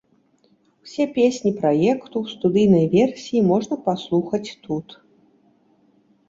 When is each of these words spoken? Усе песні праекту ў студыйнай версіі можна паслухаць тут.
Усе 0.85 1.05
песні 1.17 1.51
праекту 1.59 2.15
ў 2.23 2.37
студыйнай 2.37 2.85
версіі 2.95 3.45
можна 3.51 3.75
паслухаць 3.91 4.55
тут. 4.65 4.87